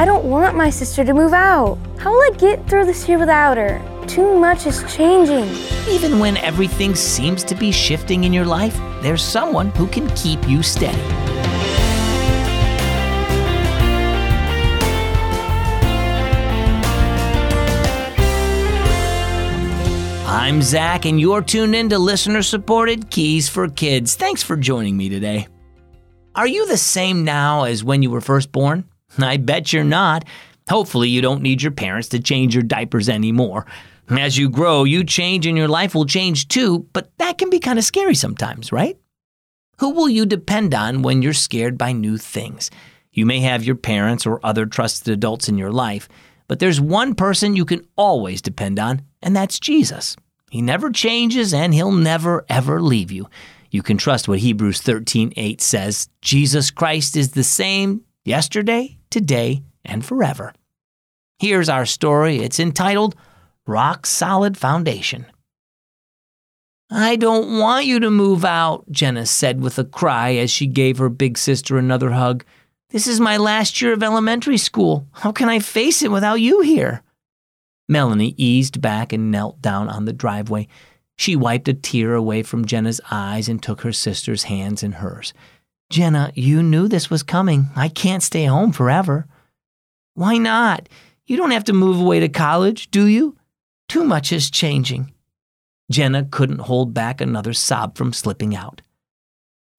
[0.00, 1.76] I don't want my sister to move out.
[1.98, 3.82] How will I get through this year without her?
[4.06, 5.44] Too much is changing.
[5.90, 10.48] Even when everything seems to be shifting in your life, there's someone who can keep
[10.48, 10.98] you steady.
[20.24, 24.14] I'm Zach, and you're tuned in to listener supported Keys for Kids.
[24.14, 25.46] Thanks for joining me today.
[26.34, 28.89] Are you the same now as when you were first born?
[29.18, 30.24] I bet you're not.
[30.68, 33.66] Hopefully, you don't need your parents to change your diapers anymore.
[34.08, 37.60] As you grow, you change and your life will change too, but that can be
[37.60, 38.96] kind of scary sometimes, right?
[39.78, 42.70] Who will you depend on when you're scared by new things?
[43.12, 46.08] You may have your parents or other trusted adults in your life,
[46.48, 50.16] but there's one person you can always depend on, and that's Jesus.
[50.50, 53.28] He never changes and he'll never ever leave you.
[53.70, 60.04] You can trust what Hebrews 13:8 says, Jesus Christ is the same yesterday, today, and
[60.04, 60.52] forever.
[61.38, 62.38] Here's our story.
[62.38, 63.16] It's entitled
[63.66, 65.26] Rock Solid Foundation.
[66.90, 70.98] I don't want you to move out, Jenna said with a cry as she gave
[70.98, 72.44] her big sister another hug.
[72.90, 75.06] This is my last year of elementary school.
[75.12, 77.02] How can I face it without you here?
[77.88, 80.66] Melanie eased back and knelt down on the driveway.
[81.16, 85.32] She wiped a tear away from Jenna's eyes and took her sister's hands in hers.
[85.90, 87.68] Jenna, you knew this was coming.
[87.74, 89.26] I can't stay home forever.
[90.14, 90.88] Why not?
[91.26, 93.36] You don't have to move away to college, do you?
[93.88, 95.12] Too much is changing.
[95.90, 98.82] Jenna couldn't hold back another sob from slipping out.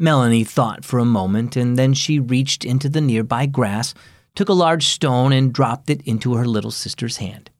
[0.00, 3.94] Melanie thought for a moment, and then she reached into the nearby grass,
[4.34, 7.50] took a large stone, and dropped it into her little sister's hand.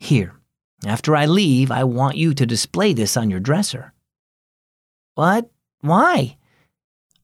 [0.00, 0.34] Here,
[0.84, 3.92] after I leave, I want you to display this on your dresser.
[5.14, 5.50] What?
[5.82, 6.38] Why?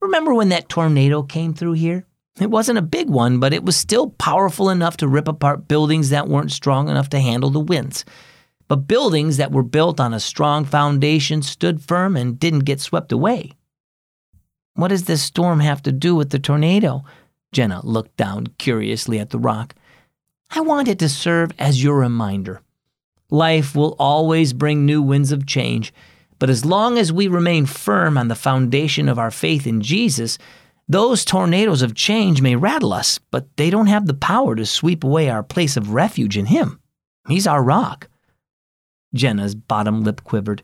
[0.01, 2.07] Remember when that tornado came through here?
[2.41, 6.11] It wasn't a big one, but it was still powerful enough to rip apart buildings
[6.11, 8.05] that weren't strong enough to handle the winds.
[8.69, 13.13] But buildings that were built on a strong foundation stood firm and didn't get swept
[13.13, 13.53] away.
[14.75, 17.05] What does this storm have to do with the tornado?
[17.53, 19.75] Jenna looked down curiously at the rock.
[20.51, 22.61] I want it to serve as your reminder.
[23.31, 25.93] Life will always bring new winds of change,
[26.39, 30.39] but as long as we remain firm on the foundation of our faith in Jesus,
[30.89, 35.03] those tornadoes of change may rattle us, but they don't have the power to sweep
[35.03, 36.81] away our place of refuge in Him.
[37.29, 38.09] He's our rock.
[39.15, 40.63] Jenna's bottom lip quivered.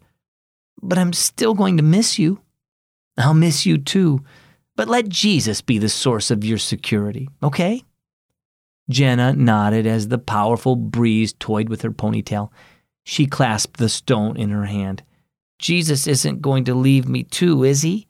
[0.80, 2.40] But I'm still going to miss you.
[3.18, 4.24] I'll miss you too,
[4.76, 7.82] but let Jesus be the source of your security, okay?
[8.88, 12.50] Jenna nodded as the powerful breeze toyed with her ponytail.
[13.04, 15.02] She clasped the stone in her hand.
[15.62, 18.08] Jesus isn't going to leave me too, is he?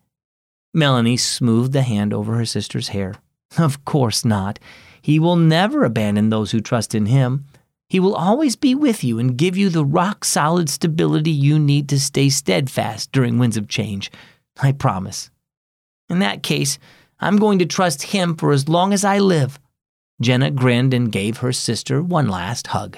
[0.73, 3.13] Melanie smoothed the hand over her sister's hair.
[3.59, 4.57] Of course not.
[5.03, 7.45] He will never abandon those who trust in him.
[7.87, 11.87] He will always be with you and give you the rock solid stability you need
[11.89, 14.11] to stay steadfast during winds of change.
[14.59, 15.29] I promise.
[16.09, 16.79] In that case,
[17.19, 19.59] I'm going to trust him for as long as I live.
[20.19, 22.97] Jenna grinned and gave her sister one last hug.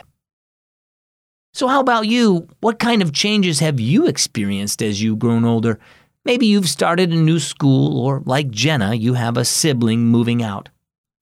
[1.56, 2.50] So, how about you?
[2.60, 5.80] What kind of changes have you experienced as you've grown older?
[6.26, 10.68] Maybe you've started a new school, or like Jenna, you have a sibling moving out.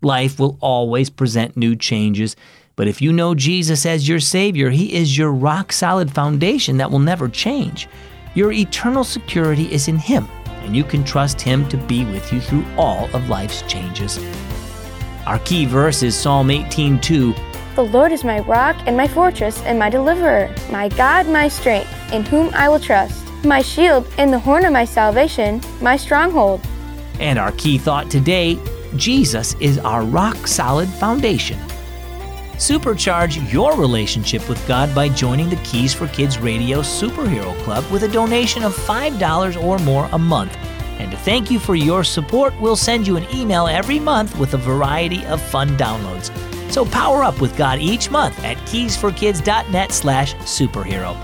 [0.01, 2.35] Life will always present new changes,
[2.75, 6.89] but if you know Jesus as your Savior, He is your rock solid foundation that
[6.89, 7.87] will never change.
[8.33, 10.27] Your eternal security is in Him,
[10.63, 14.17] and you can trust Him to be with you through all of life's changes.
[15.27, 17.52] Our key verse is Psalm 18:2.
[17.75, 21.91] The Lord is my rock and my fortress and my deliverer, my God, my strength,
[22.13, 26.61] in whom I will trust, my shield and the horn of my salvation, my stronghold.
[27.19, 28.59] And our key thought today
[28.95, 31.57] Jesus is our rock solid foundation.
[32.57, 38.03] Supercharge your relationship with God by joining the Keys for Kids Radio Superhero Club with
[38.03, 40.55] a donation of $5 or more a month.
[40.99, 44.53] And to thank you for your support, we'll send you an email every month with
[44.53, 46.29] a variety of fun downloads.
[46.73, 51.15] So power up with God each month at keysforkids.net slash superhero.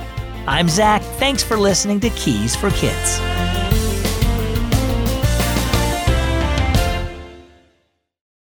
[0.45, 1.01] I'm Zach.
[1.17, 3.19] Thanks for listening to Keys for Kids.